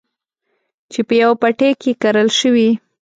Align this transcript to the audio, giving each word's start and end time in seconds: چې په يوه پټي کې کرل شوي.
چې 0.91 0.99
په 1.07 1.13
يوه 1.21 1.35
پټي 1.41 1.71
کې 1.81 1.91
کرل 2.01 2.29
شوي. 2.39 2.69